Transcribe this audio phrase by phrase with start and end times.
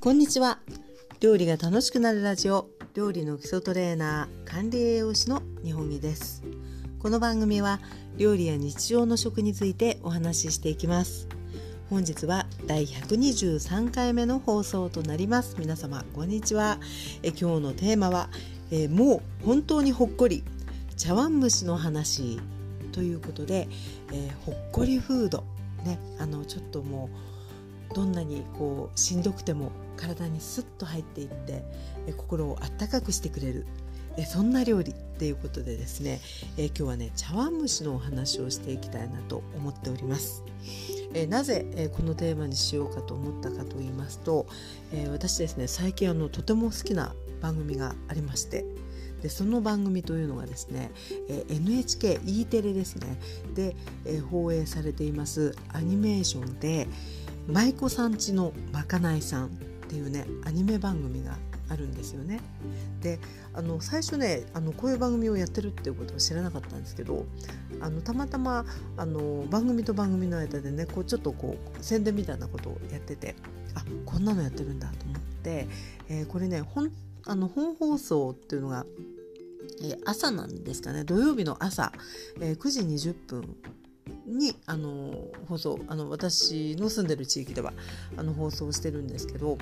[0.00, 0.60] こんにちは。
[1.18, 2.68] 料理が楽しくなるラジオ。
[2.94, 6.44] 料理の基礎トレーナー管理栄養士の日本木です。
[7.00, 7.80] この番組は
[8.16, 11.26] 料理や日常の食についてお話ししていきます。
[11.90, 15.56] 本日は第123回目の放送となります。
[15.58, 16.78] 皆様こんにちは。
[17.24, 18.30] え今日のテーマは
[18.70, 20.44] えもう本当にほっこり
[20.96, 22.38] 茶碗蒸しの話
[22.92, 23.66] ということで、
[24.12, 25.42] えー、ほっこりフード。
[25.84, 27.27] ねあのちょっともう
[27.94, 31.64] どんなにこうしんどくても体にスッと入っていって
[32.16, 33.66] 心をあったかくしてくれる
[34.26, 36.20] そんな料理っていうことでですね
[36.56, 40.42] 今日はね茶碗蒸しのお話をしていきたいなと思っております。
[41.28, 44.46] なぜ、このテーマにしようかと思ったかと言いますと、
[45.10, 48.66] 私ですね最近あのとても好きな番組がありまして
[49.22, 50.90] でその番組というのがですね、
[51.48, 53.18] NHKE テレですね
[53.54, 53.74] で、
[54.30, 56.86] 放映されていますアニメーションで
[57.48, 59.50] 「舞妓さんちのまかないさん」っ
[59.88, 61.38] ていうねアニメ番組が
[61.70, 62.40] あるんですよね。
[63.00, 63.18] で
[63.54, 67.26] あの最初ねあのこういう番組をやってるっていうことを知らなかったんですけど
[67.80, 68.64] あのたまたま
[68.96, 73.34] あの番組と番組の間でねこうちょっとこう宣伝みたいなことをやってて
[73.74, 75.68] あこんなのやってるんだと思って、
[76.08, 76.90] えー、これね本
[77.24, 78.86] あの本放送っていうのが、
[79.82, 81.92] えー、朝なんですかね土曜日の朝、
[82.40, 83.56] えー、9時20分
[84.28, 85.14] にあの
[85.48, 87.72] 放送あの私の住んでる地域では
[88.16, 89.58] あの放送してるんですけど、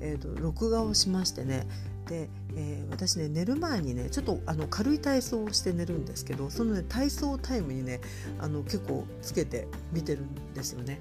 [0.00, 1.66] えーと、録画をしましてね
[2.06, 8.00] で、えー、私ね寝る前にねちょっとあの軽い体操をして寝るんですけどそのね体操タイムにね
[8.38, 10.98] あの結構つけて見てるんですよね。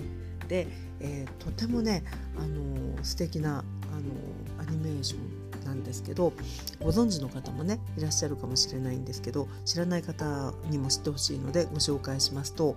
[0.47, 0.67] で、
[0.99, 2.03] えー、とてもね
[2.37, 3.63] あの素敵なあの
[4.67, 5.38] アニメーション
[5.69, 6.33] なんですけど
[6.81, 12.75] ご存知の方もねいらっしゃるかもしれないんですけど知らない方にも知ってほしいのでご紹介しますと、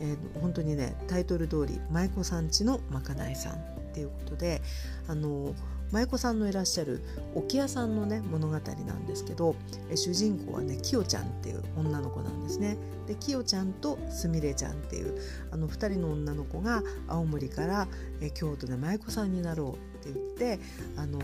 [0.00, 3.56] えー、本当にねタイトル通り舞妓さんちのまかないさんっ
[3.94, 4.60] ていうことで
[5.08, 5.54] あの
[5.92, 7.02] 舞妓さんのいらっしゃる
[7.34, 8.58] 置屋さんのね物語な
[8.94, 9.54] んですけど
[9.90, 12.76] え主人公はねきよちゃんっていう女の子なんですね。
[13.06, 15.20] できよちゃんとすみれちゃんっていう
[15.52, 17.86] あの2人の女の子が青森から
[18.20, 20.58] え京都で舞妓さんになろうって言って
[20.96, 21.20] あの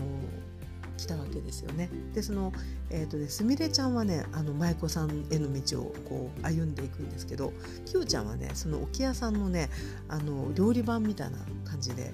[1.01, 1.89] 来たわけですよね。
[2.13, 2.53] でその、
[2.91, 7.53] えーとね、すみれちゃんはねあの舞妓さんへの道をこう歩んでいくんですけど
[7.85, 9.69] きよちゃんはねその置屋さんのね
[10.07, 12.11] あの料理番みたいな感じで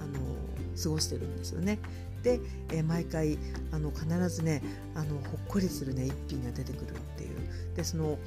[0.00, 0.18] あの
[0.82, 1.78] 過ごしてるんですよね。
[2.22, 2.40] で、
[2.70, 3.38] えー、毎回
[3.72, 4.62] あの必ずね
[4.94, 7.36] あのほっこりするね一品が出てくるっていう
[7.76, 8.18] でその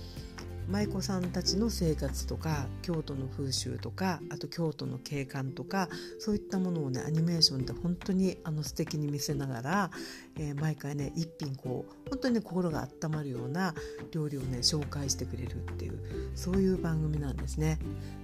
[0.70, 9.92] 舞妓さんたちの生活とか京都の風習とかあと京都の景観とかそういったものをねアニメーションで本当にあの素敵に見せながら、
[10.38, 13.74] えー、毎回ね一品こう本当に、ね、心が温まるような
[14.12, 16.00] 料理をね紹介してくれるっていう
[16.36, 17.80] そういう番組なんですね。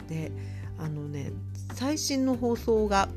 [0.07, 0.31] で
[0.77, 1.31] あのね
[1.73, 3.09] 最新の放送が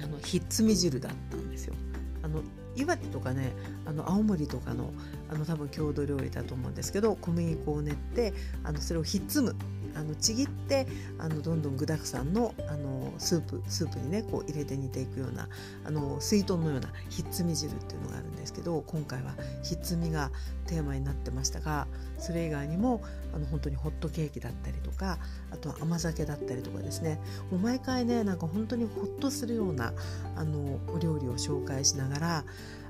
[0.00, 1.74] あのひっつみ汁だったんですよ。
[2.22, 2.40] あの
[2.76, 3.52] 岩手とかね
[3.86, 4.92] あの青森とかの
[5.30, 8.32] あの多分郷土料理だと思うんですけど小麦粉を練って
[8.64, 9.54] あのそれをひっつむ。
[9.94, 10.86] あのちぎって
[11.18, 15.48] あのどんどん具だくさんのあのスープスープにねこう入れて煮ていくような
[15.84, 19.34] あの水豚のようなひっつみ汁っていうのがあるんですけど今回は
[19.64, 20.30] ひっつみが
[20.66, 21.88] テーマになってましたが
[22.18, 23.02] それ以外にも
[23.34, 25.18] あの本当にホットケーキだったりとか
[25.50, 27.20] あとは甘酒だったりとかですね。
[27.50, 29.92] もう毎回ねなんか本当にホッとするような
[30.36, 32.44] あのお料理を紹介しながら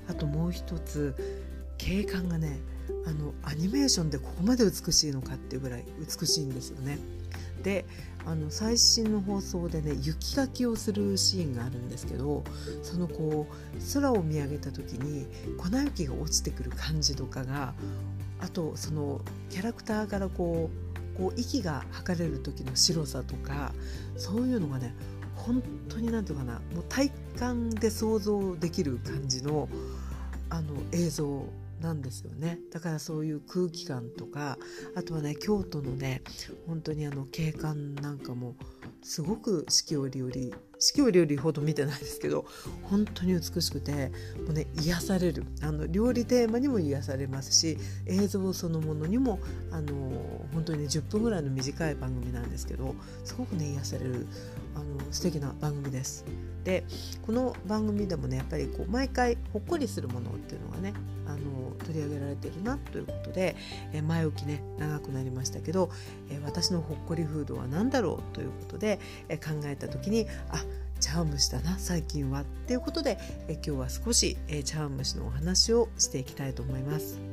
[0.09, 1.15] あともう一つ
[1.79, 2.59] 景観がね
[3.07, 6.99] あのアニメーションでここまで美しいのかっていうぐらい美しいんですよね。
[7.63, 7.85] で
[8.25, 12.43] あの最新の放送でね雪かきをするシーンがあるんですけど
[12.83, 15.25] そのこう空を見上げた時に
[15.57, 17.73] 粉雪が落ちてくる感じとかが
[18.39, 20.69] あとそのキャラクターからこ
[21.15, 23.73] うこう息が吐かれる時の白さとか
[24.15, 24.93] そういうのがね
[25.35, 29.69] 本当に何て言うかなもう体感で想像できる感じの
[30.49, 31.45] あの映像
[31.81, 32.59] なんですよね。
[32.71, 34.57] だからそういう空気感とか
[34.95, 36.21] あとはね京都のね
[36.67, 38.55] 本当にあの景観なんかも
[39.01, 40.31] すごく四季折々
[40.79, 42.45] 四季折々ほど見てないですけど
[42.83, 44.09] 本当に美しくて
[44.45, 45.45] もうね癒される。
[45.61, 49.39] あの料理テーマにも癒されますし映像そのものにも
[49.71, 49.93] あの
[50.53, 54.27] 本当に、ね、10分ぐらいの短い番組なんですけどすごくね癒される。
[55.11, 56.25] 素敵な番組です。
[56.63, 56.83] で
[57.25, 60.93] この番組でもねやっぱりこう毎回ほっこりするものっていうのがね
[61.25, 61.39] あの
[61.85, 63.55] 取り上げられてるなということで、
[63.93, 65.89] え前置きね長くなりましたけど、
[66.29, 70.63] え私のほっこりフードは何だろうということで、え考えた時にあ
[70.99, 73.17] 茶碗蒸しだな最近はっていうことで
[73.47, 77.28] え今日は少しえ茶碗蒸しのお話をしていきたいと思います。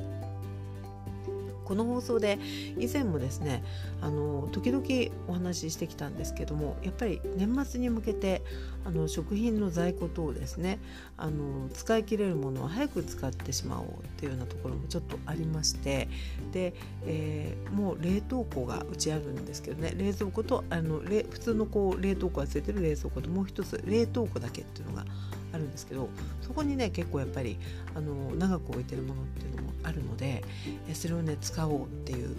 [1.67, 2.39] この放送で
[2.79, 3.65] 以前もですね
[4.01, 4.85] あの時々
[5.27, 8.43] お話ししてきたんですけどもやっぱり年末に向けて
[8.87, 10.79] あの食品の在庫等ですね
[11.17, 16.09] あの使い切れるものは早く使ってしまおうっていうようなところもちょっとありまして
[16.53, 16.73] で、
[17.05, 25.05] えー、もう冷凍庫がうちあるんですけどね冷蔵庫とあの普通のこう冷凍庫がついてる冷蔵庫ともう一つ冷凍庫だけっていうのが
[25.53, 26.09] あるんですけど
[26.41, 27.59] そこにね結構やっぱり
[27.97, 30.45] あの長く置いてるものっていうのもあるので
[30.93, 32.37] それをね使おうっていう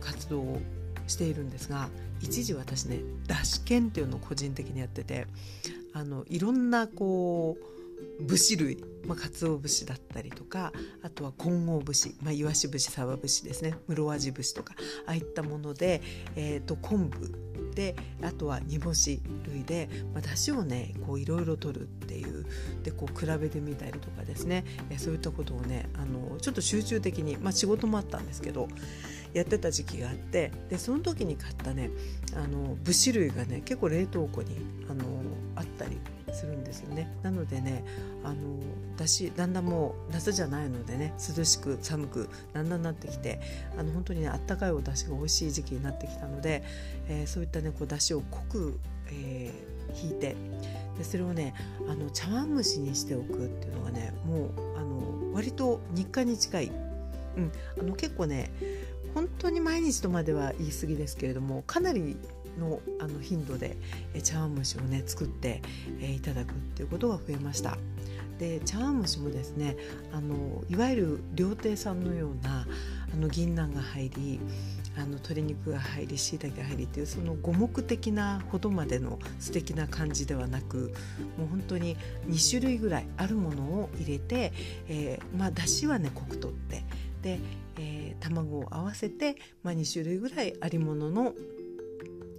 [0.00, 0.60] 活動を
[1.10, 1.88] しているんですが
[2.20, 5.26] 一時私ねだし券っていうのを個人的にやってて
[5.92, 7.70] あのいろんなこう
[8.26, 10.72] 節類、まあ、鰹節だったりとか
[11.02, 14.74] あとは混合節、まあ、イワシ節サバ節ですね室味節とか
[15.06, 16.00] ああいったもので、
[16.36, 22.46] えーと、昆布であとは煮干し類で、まあ、出汁をねこういろいろ取るっていう
[22.82, 28.68] でこう比べてみたりとかですね、えー、そういったことをねあのちょっと集中的に、まあ、仕事もあったんですけど
[29.32, 31.90] やってた時期があってでその時に買ったね
[32.34, 34.56] あの節類がね結構冷凍庫に
[34.88, 35.04] あの
[35.56, 35.98] あったり
[36.32, 37.12] するんですよね。
[37.22, 37.84] なのでね
[38.24, 38.36] あの
[38.96, 43.40] だしだんだんもう夏じゃないのでね涼しく寒くだんだんなってきて
[43.78, 46.62] あの本当にねあったかいお出汁が美味しい時期になってきたので、
[47.08, 48.78] えー、そういったねこう出汁を濃く、
[49.08, 50.36] えー、引いて
[50.98, 51.54] でそれをね
[51.88, 56.72] あの茶碗蒸しにしておくっていうのがねもうあの割と日課に近い、
[57.36, 58.50] うん、あの結構ね
[59.14, 62.16] 本当に毎日とまでは言い過ぎですけれどもかなり
[62.58, 63.76] のあの頻度で
[64.22, 65.62] 茶碗蒸しをね作って、
[66.00, 67.76] えー、いただくっていうことが増えました。
[68.38, 69.76] で茶碗蒸しもですね
[70.12, 72.66] あのいわゆる料亭さんのような
[73.12, 74.40] あの銀杏が入り
[74.96, 80.94] あの鶏肉が入りしいたけが入りっていうその五目的なほどまでの素敵な感じではなく
[81.38, 81.96] もう本当に
[82.28, 84.52] 2種類ぐらいあるものを入れて、
[84.88, 86.82] えー、まあだしはね濃くとって
[87.22, 87.38] で、
[87.78, 91.34] えー、卵を合わせて、まあ、2種類ぐらいありものの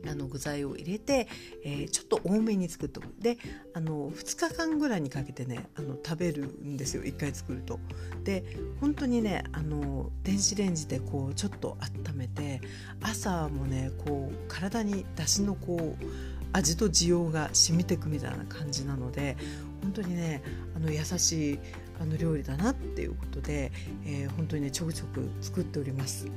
[0.09, 1.27] あの具材を入れて、
[1.63, 3.37] えー、ちょっと多めに作っておくで
[3.73, 7.79] あの2日間ぐらいにかけてねあの食べるんですよ1回作ると。
[8.23, 8.43] で
[8.79, 12.61] 本当にねあの電子レンジでこうちょっと温めて
[13.01, 16.05] 朝もねこう体にだしのこう
[16.53, 19.37] 味と需要が染みてくみたいな感じなので
[19.81, 20.43] 本当にね
[20.75, 21.59] あの優しい
[22.01, 23.71] あの料理だなっていうことで、
[24.05, 26.27] えー、本当にねちょくちょく作っております。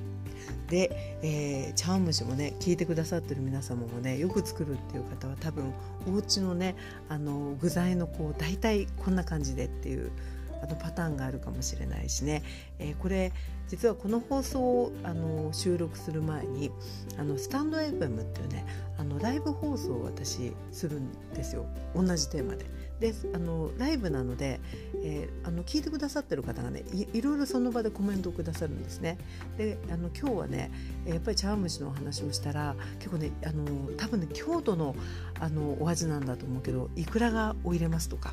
[0.69, 5.73] で、えー、茶碗蒸しもね聞いてくださってる皆様もねよく作るっていう方は多分
[6.07, 6.77] お家のね
[7.09, 10.11] あの具材のこう大体こんな感じでっていう
[10.63, 12.43] あのパターンがあるかもしれないしね、
[12.79, 13.33] えー、これ
[13.69, 16.71] 実はこの放送をあの収録する前に
[17.19, 18.67] あのスタンド FM っていうね
[18.99, 22.67] あのライブ放送を私するんですよ同じテーマで。
[23.01, 24.61] であのライブなので、
[25.03, 29.19] えー、あの聞いてくださってる方がねいろいろその場でコメントをくださるんですね。
[29.59, 30.71] であの今日はね
[31.07, 34.95] やっぱり茶碗蒸しのお話をしたら結構ねあの多分ね郷土の
[35.41, 38.33] あのお味なんだと思うけどいくらがを入れますとか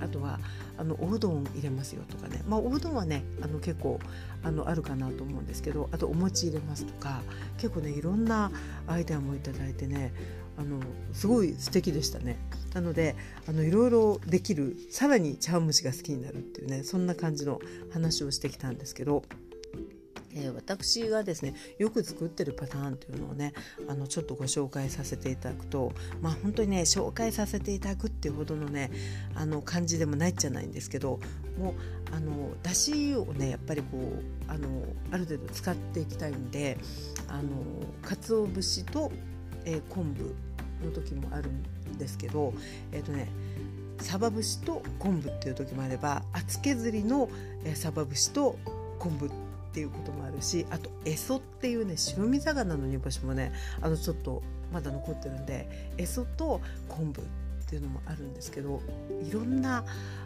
[0.00, 0.40] あとは
[0.76, 4.00] あのおうどん入れますよとかね、まあ、おうどんはねあの結構
[4.42, 7.22] あのあるかなと思うんですけどあとお餅入れますとか
[7.58, 8.50] 結構ねいろんな
[8.86, 10.12] アイデアもいただいてね
[10.56, 10.80] あの
[11.12, 12.38] すごい素敵でしたね。
[12.74, 13.16] なので
[13.46, 17.60] あのいろいろできるさらに茶碗蒸しが好きになるっていうねそんな感じの
[17.92, 19.22] 話をしてきたんですけど。
[20.34, 23.52] えー、私がですねよく作ってるパターンというのをね
[23.88, 28.90] あのちょっとご紹介させていただくとまあ本当にね紹介させていただくっていうほどのね
[29.34, 31.20] あの感じでもないじゃないんですけど
[31.58, 31.74] もう
[32.14, 36.78] あのだしをねやっぱりこうあのある程度使っていきたいんで
[37.28, 37.50] あの
[38.02, 39.12] 鰹節と、
[39.64, 40.34] えー、昆布
[40.84, 42.52] の時もあるんですけど
[42.92, 43.28] えっ、ー、とね
[44.00, 47.28] サバ節と昆布っていう時もあれば厚削りの
[47.74, 48.58] サバ節と
[48.98, 49.30] 昆布っ
[49.72, 54.42] ていうこともあるしあとエソっていうね白身魚の煮干しもねあのちょっと
[54.72, 57.24] まだ残ってるんでエソと昆布っ
[57.68, 58.82] ていうのもあるんですけど
[59.26, 59.84] いろんな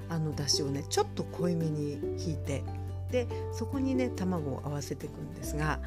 [0.08, 2.64] あの出汁をねちょっと濃いめに引いて
[3.10, 5.78] でそこにね卵を合わせていくんですが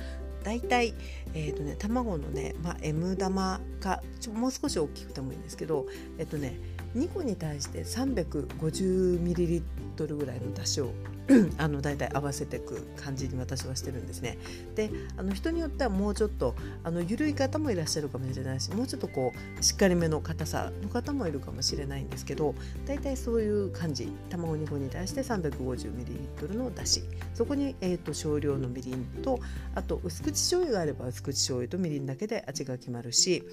[0.44, 0.94] 大体、
[1.34, 6.60] えーとね、卵のね、まあ、M 玉かちょもう少し大きくてもいいんですけどえっ、とね
[6.96, 10.94] 2個に対して 350ml ぐらいの出汁を
[11.58, 14.38] あの大体合わせていく感じに私はしてるんですね。
[14.76, 22.56] であの人によってはもうちょっとあの緩い方もいらっしゃるかもしれないしもうちょっとこうしっかりめの硬さの方もいるかもしれないんですけど
[22.86, 29.40] 大体そういう感じ卵2個に対して 350ml のだしそこに、えーと、少量のみりんと
[29.76, 33.44] あと薄口醤油があれば薄口醤油とみりんだけで味が決まるし、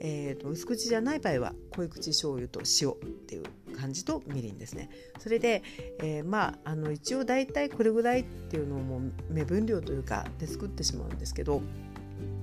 [0.00, 2.94] えーと、と薄口じゃない場合は濃い口醤油と塩っ
[3.26, 3.42] ていう
[3.82, 4.90] 感じとみりんですね。
[5.18, 5.64] それで、
[5.98, 11.60] えー、まああの一応大体これぐらいっていうのをもう目分量というかで作ってしまうんですけど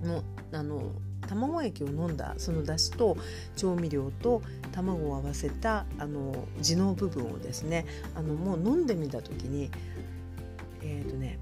[0.04, 0.92] もうあの
[1.30, 3.16] 卵液を飲んだそのだしと
[3.56, 4.42] 調味料と
[4.74, 9.72] 卵を合わせたあの地の部分をですねあのもう飲んでみた時に
[10.82, 11.40] えっ、ー、とね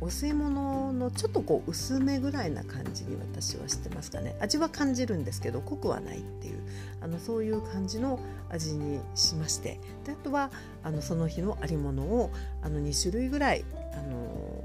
[0.00, 6.60] お吸い物のちょっとこう薄めぐらいな感じに私はしてますかね味は感じるんですけど濃くはないっていう
[7.02, 10.50] あのそういう感じの味にしましてであとは
[10.82, 12.30] あのその日のありものを
[12.62, 14.64] あの2種類ぐらいあの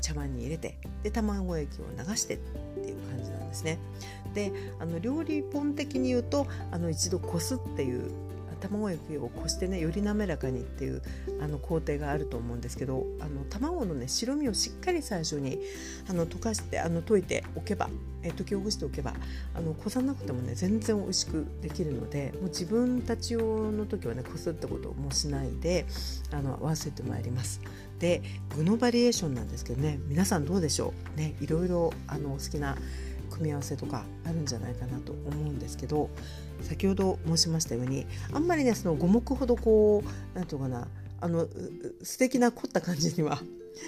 [0.00, 3.78] 茶碗に入れてで卵液を流してっていう感じなんですね。
[4.34, 8.10] であの料理本的に言うとあの一度こすっていう
[8.60, 11.02] 卵液をこしてねより滑らかにっていう
[11.40, 15.58] あの工程があると思うんですけどあの卵のね白身をしっかり最初に
[16.08, 17.88] あの溶かしてあの溶いておけば、
[18.22, 19.14] え溶きほぐしておけば
[19.54, 25.86] あのこさなくてもね全然美味しくできるのでもう自分たち用の時はねこすってこともしないで
[26.32, 27.60] あの合わせてまいります。
[27.98, 28.22] で
[28.56, 31.18] 具のバリエーションなんですけどね皆さんどうでしょう？
[31.18, 32.76] ねいろいろあの好きな
[33.40, 36.10] 組み合わせとかあるんじゃないかなと思うんですけど
[36.60, 40.86] 先ほど申しましたようにあんまりねその五目ほどこう何て言うかな
[41.22, 41.48] あの
[42.02, 43.40] 素敵な凝った感じには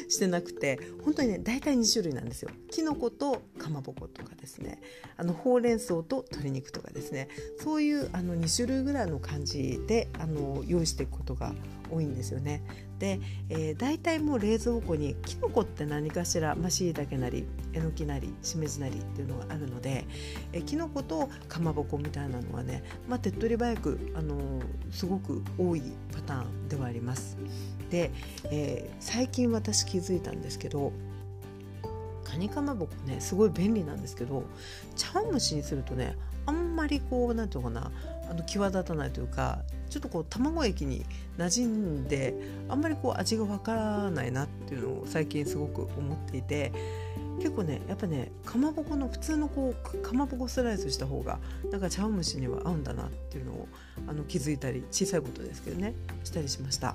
[0.09, 4.81] してなくて本当にね大体2種類なんですよきのことかまぼことかですね
[5.17, 11.53] あのほうれん草と鶏肉とかですねそういうあの2種類ぐらいの感じであの用意していくことが
[11.93, 12.63] 多いんですよね。
[12.99, 20.05] で、えー、大体もう冷蔵庫にきのこって何かしらましいたけなりえのきなりしめじなりっていうのがあるので、
[20.53, 24.63] えー、きのことかまぼこみたいなのはね、まあ、手っ取り早く、あのー、
[24.93, 27.37] すごく多いパターンではあります。
[27.91, 28.11] で、
[28.45, 30.93] えー、最近私気づいたんですけど
[32.25, 34.45] カニかまぼこねすごい便利なんですけど
[34.97, 37.93] 茶碗蒸しにするとねあんまりこう何て言うのかな
[38.31, 39.61] あの際立たないというか
[39.91, 41.05] ちょっとこう卵液に
[41.37, 42.35] 馴染んで
[42.69, 46.73] あんまりこう味がわからないなっていうのを最近すごく思っていて
[47.43, 51.41] 結構ねやっぱねかまぼこの普通のこうかまぼこスライスした方が
[51.73, 53.69] なんか茶碗蒸しには合うんだなっていうのを
[54.07, 56.95] あの気づいたり小さいことですけどねしたりしました。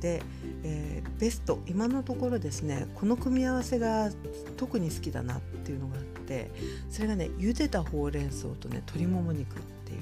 [0.00, 0.22] で、
[0.62, 4.10] えー、ベスト今のところですねこの組み合わせが
[4.56, 6.50] 特に好きだなっていうのがあって
[6.88, 10.00] それがね茹でたほうれん草とね鶏もも肉っていう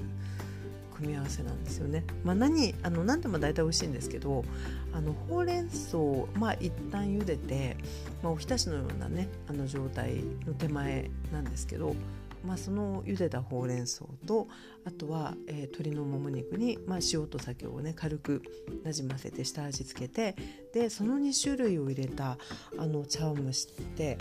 [1.00, 2.04] 組み合わせなんですよね。
[2.24, 4.44] まあ何、あの何でも大体美味しいんですけど
[4.92, 7.76] あのほうれん草を、まあ、一旦茹でて、
[8.22, 11.96] まあ、おひたしのようなねあの状態の手前なんですけど、
[12.44, 14.48] まあ、その茹でたほうれん草と
[14.84, 18.42] あとは、えー、鶏のもも肉に、まあ、塩と酒をね軽く
[18.84, 20.36] なじませて下味つけて
[20.74, 22.36] でその2種類を入れた
[22.78, 24.18] あの茶碗蒸しって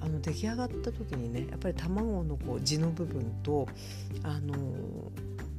[0.00, 3.68] あの出来上がった時にねやっぱり卵のこう地の部分と
[4.24, 4.54] あの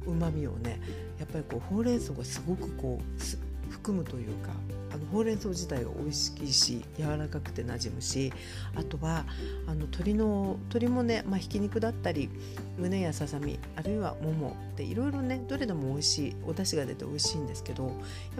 [0.06, 0.80] うまみをね
[1.18, 4.52] やっぱりこうほうれん草がすごくこう含むというか
[4.92, 8.32] あのほうれん草自体が美味しいし柔らかくてなじむし
[8.76, 9.24] あとは
[9.66, 12.30] あの鶏の鶏もね、まあ、ひき肉だったり
[12.78, 17.94] 胸やささみあるいはももっていろいろねどれでも美味しいお出汁が出て美味しいんですけどやっ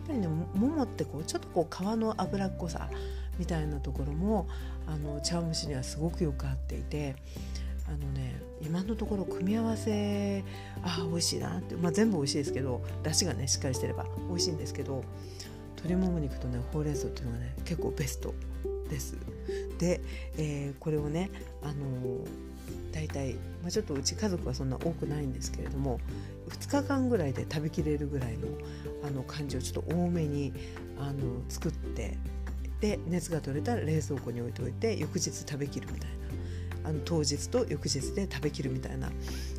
[0.06, 2.88] ぱりねももってこうちょっとこう皮の脂っこさ
[3.38, 4.46] みたいなところも
[4.86, 7.16] あの茶碗蒸しにはすごくよく合っていて
[7.86, 10.42] あのね今のところ組み合わせ
[10.82, 15.04] ああ美味しいなって、まあ、全部美味しいですけどだしがねしっかりしてれば美味しいんですけど
[15.84, 18.34] 鶏もも肉とねほうれん草っていうのがね結構ベスト
[18.88, 19.16] です。
[19.78, 20.00] で、
[20.38, 21.30] えー、これをね
[21.62, 22.26] あのー、
[22.92, 26.00] 大体、まあ、ちょっとうち家族はそんな多くないんですけれども
[26.48, 28.48] 2日間ぐらいで食べきれるぐらいの
[29.06, 30.52] あの感じをちょっと多めに
[30.98, 32.16] あの作って
[32.80, 36.14] で熱が取れたら冷蔵庫に置いておいて翌日食べきるみたいな。
[36.84, 39.10] あの当日と翌日で食べきるみたいな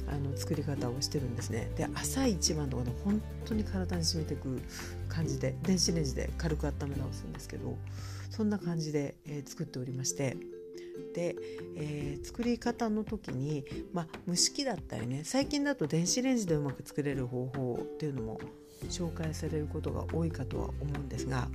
[0.07, 4.61] あの作り方をしてるんですねで朝一番とかね本当に体に染みてく
[5.09, 7.75] 感じで電子レンジで軽く温め直すんですけど
[8.29, 10.37] そんな感じで、えー、作っておりまして
[11.13, 11.35] で、
[11.75, 18.39] えー、作り方の時に、まあ、蒸し器だったりね最近だと電子レンジでうまく作れる方法っていうのも
[18.89, 21.47] 紹介されることが多いかとは思うんですが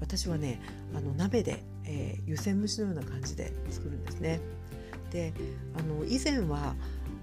[0.00, 0.60] 私はね
[0.94, 4.40] あの鍋で、えー、湯煎蒸しのような感じで作るんですね。
[5.10, 5.32] で
[5.78, 6.74] あの以前は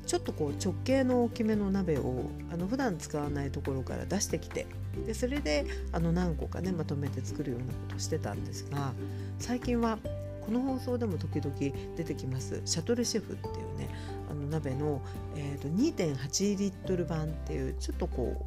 [0.06, 4.68] ちょっとこう直径の大きめの鍋をあの普段使わないところから出してきて
[5.06, 8.94] でそれであの何個かねまとめて作るようなことをしてたんですが
[9.40, 9.98] 最近は
[10.46, 11.56] この放送でも時々
[11.96, 13.90] 出てきますシャトルシェフっていうね
[14.30, 15.02] あの鍋の、
[15.36, 18.46] えーと、2.8リットル版っていうちょっとこ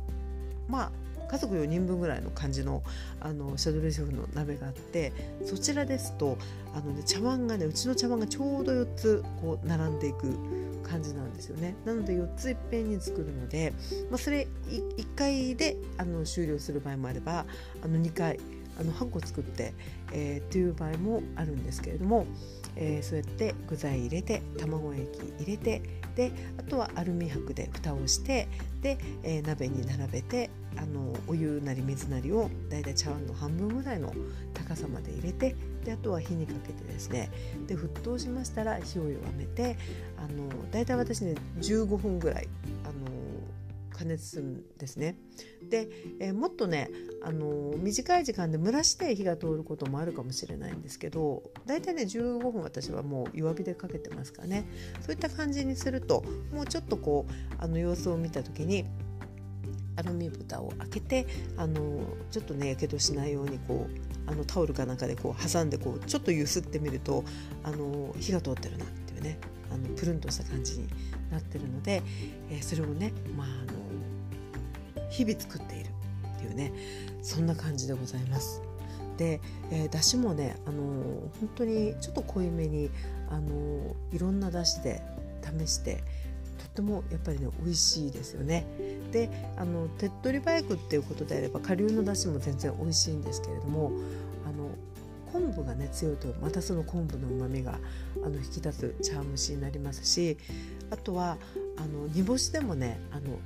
[0.68, 0.92] うまあ
[1.29, 2.83] 家族4人分ぐらいの感じの
[3.21, 5.13] あのシャドレシェフの鍋があって
[5.45, 6.39] そちらですと
[6.75, 10.35] あの、ね、茶碗がねうちの茶碗がちょうど4つこう並んでいく
[10.83, 11.75] 感じなんですよね。
[11.85, 13.75] なので4ついっぺんに作るので、
[14.11, 17.45] まあ、それ1回であの終了する場合もあれば
[17.83, 18.41] あの2回
[18.79, 19.75] あの8個作って、
[20.13, 22.27] えー、っていう場合もあるんですけれども、
[22.77, 25.03] えー、そうやって具材入れて卵液
[25.41, 25.83] 入れて
[26.15, 28.49] であとはアルミ箔で蓋をして
[28.83, 34.13] で、えー、鍋に並べてあのお湯なり水なりをだいたい茶碗の半分ぐらいの
[34.55, 37.31] 高さまで入れてであとは火にかけてですね
[37.67, 39.77] で沸騰しましたら火を弱めて
[40.17, 42.49] あのだいたい私ね15分ぐらい
[43.99, 45.17] 加熱するんですね。
[45.69, 45.88] で、
[46.21, 46.88] えー、もっとね、
[47.23, 54.69] あのー、短い時間で蒸らして火が通ることもあるかもしれないんですけど大体ね15分私はもう弱火でかけてますかね
[55.00, 58.85] そういった感じにするともうちょっとこうあの様子を見た時に
[59.97, 61.26] アルミ蓋を開けて
[61.57, 62.00] あの
[62.31, 67.25] ちょっとねやけどしないようにこうあのタオルかなんかでこう挟んでこうちょっと揺すってみると
[67.64, 69.38] あの火が通ってるなっていうね
[69.73, 70.88] あのプルンとした感じに
[71.31, 72.02] なってるので、
[72.50, 73.88] えー、それをね、まあ、あの
[75.11, 75.88] 日々作っている
[76.37, 76.73] っていうね
[77.23, 78.62] そんな感じでございます。
[79.17, 79.41] で、
[79.73, 82.88] えー、だしもね、あのー、本当にちょっと濃いめに、
[83.29, 85.03] あのー、いろんなだしで
[85.43, 86.05] 試して
[86.59, 88.65] とってもやっぱりね美味しいですよね。
[89.11, 93.93] であの手っ取り早くっていうことであれば顆粒のだしも全然美味しいんですけれども
[94.47, 94.71] あの
[95.33, 97.79] 昆布がね強いとまたその昆布のうまみが
[98.25, 100.37] あの引き立つ茶蒸しになりますし
[100.91, 101.38] あとは
[101.77, 103.38] あの煮干しでもねあの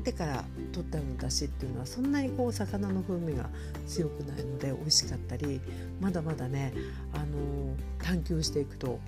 [0.00, 3.48] ってから取ったようなだしっていうのはそんなにこう魚の風味が
[3.86, 5.60] 強くないので美味しかったり
[6.00, 6.72] まだまだね、
[7.12, 7.24] あの
[8.02, 8.98] 探求していくと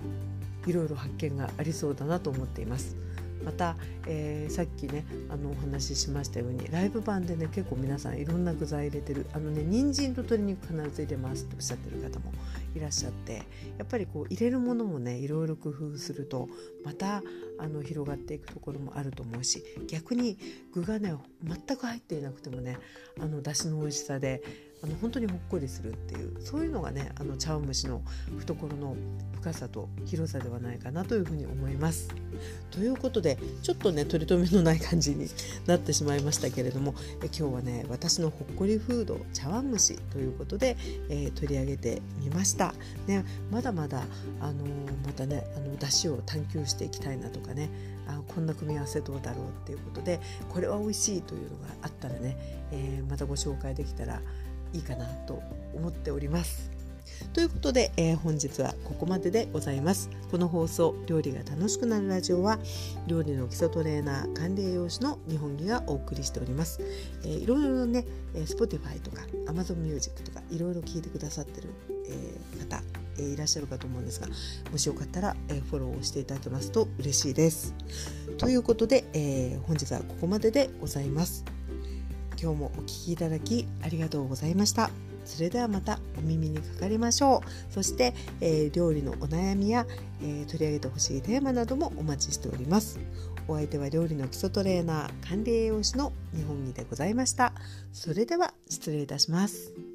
[0.67, 2.95] いろいろ発見がありそうだなと思っています。
[3.43, 3.75] また、
[4.07, 12.31] えー、さっきねあのお話ししましたようにライブ版でね結構皆さんいろんな具材入れてるあのね人参と鶏肉必ず入れますっておっしゃってる方も
[12.75, 13.43] いらっしゃって
[13.77, 16.49] やっぱりこう入れるものもねいろいろ工夫すると
[16.83, 17.21] また
[17.59, 20.37] あの広がっていくところもあると思うし逆に
[20.73, 22.77] 具がね全く入っていなくてもね
[23.19, 24.41] あの出汁の美味しさで
[24.83, 28.01] あの本当にほっこりするっていうそういうのがねあの茶碗蒸しの
[28.39, 28.95] 懐の
[29.35, 32.09] 深さと広さではないかなというふうに思います。
[32.71, 35.27] ということでちょっとね取り留めのない感じに
[35.67, 40.75] なってしまいましたけれどもえ今日はね私のほっこりフード茶碗蒸しということで、
[41.09, 42.73] えー、取り上げてみました。
[43.07, 44.03] ね、まだまだ、
[44.41, 47.69] あのー、またねあの出汁を探求していきたいなとかね
[48.07, 50.19] あこんな組み合わせどうだろうっていうことで
[50.49, 52.37] これは美味しいというのがあったらね、
[52.71, 54.21] えー、またご紹介できたら
[54.73, 55.41] いいかなと
[55.73, 56.73] 思っております。
[57.33, 60.09] ということで、えー、本日はここまででございます。
[60.31, 62.59] この放送「料理が楽しくなるラジオは」
[63.07, 66.79] 料理の基礎トレーナー管理栄養士の日本木がお送りしております。
[67.23, 71.69] えー、いろいろね、えー、Spotify とか Amazon Music とかいろいろ聞いてくださってる、
[72.07, 72.83] えー、方、
[73.17, 74.27] えー、いらっしゃるかと思うんですが
[74.71, 77.73] もしよかったら、えー、フォローをしていただけますと嬉しいです。
[78.37, 81.43] ということで、えー、本日はここまででございます。
[82.43, 84.89] 今日もお聴きいただきありがとうございました。
[85.23, 87.73] それではまたお耳にかかりましょう。
[87.73, 89.87] そして、えー、料理のお悩みや、
[90.21, 92.99] えー、取り上げてほしいテーマなどもお待ちしております。
[93.47, 97.53] お相手は料理の基礎トレーナー管理栄養士の日本木でございました。
[97.93, 99.92] それでは失礼いたします。